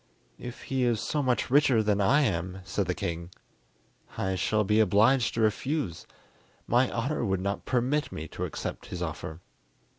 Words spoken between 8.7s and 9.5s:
his offer."